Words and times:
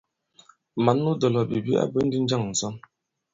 Mǎn 0.83 0.97
nu 1.03 1.11
dɔ̀lɔ̀bìbi 1.21 1.73
a 1.83 1.85
bwě 1.91 2.01
ndi 2.05 2.17
njâŋ 2.23 2.41
ǹsɔn? 2.51 2.75